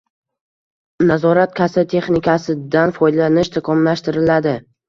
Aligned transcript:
Nazorat-kassa 1.09 1.83
texnikasidan 1.93 2.97
foydalanish 2.99 3.55
takomillashtiriladi 3.59 4.57